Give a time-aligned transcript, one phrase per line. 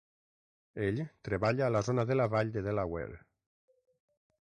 [0.85, 3.21] Ell treballa a la zona de la vall de Delaware.